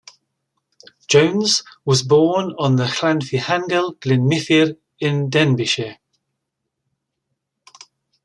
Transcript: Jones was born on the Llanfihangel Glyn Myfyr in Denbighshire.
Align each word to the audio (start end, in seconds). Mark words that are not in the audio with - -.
Jones 1.07 1.61
was 1.85 2.01
born 2.01 2.55
on 2.57 2.75
the 2.75 2.85
Llanfihangel 2.85 3.99
Glyn 3.99 4.21
Myfyr 4.27 4.75
in 4.99 5.29
Denbighshire. 5.29 5.97